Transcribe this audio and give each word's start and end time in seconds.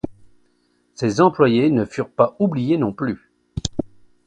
Ses 0.95 1.21
employés 1.21 1.69
ne 1.69 1.85
furent 1.85 2.09
pas 2.09 2.35
oubliés 2.39 2.79
non 2.79 2.91
plus. 2.91 3.31